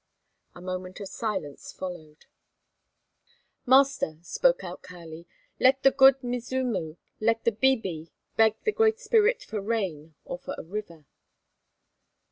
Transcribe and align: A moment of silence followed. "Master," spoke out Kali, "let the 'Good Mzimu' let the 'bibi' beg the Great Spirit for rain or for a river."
A 0.55 0.61
moment 0.61 0.99
of 0.99 1.07
silence 1.09 1.71
followed. 1.71 2.25
"Master," 3.67 4.17
spoke 4.23 4.63
out 4.63 4.81
Kali, 4.81 5.27
"let 5.59 5.83
the 5.83 5.91
'Good 5.91 6.23
Mzimu' 6.23 6.97
let 7.19 7.43
the 7.43 7.51
'bibi' 7.51 8.09
beg 8.35 8.55
the 8.63 8.71
Great 8.71 8.99
Spirit 8.99 9.43
for 9.43 9.61
rain 9.61 10.15
or 10.25 10.39
for 10.39 10.55
a 10.57 10.63
river." 10.63 11.05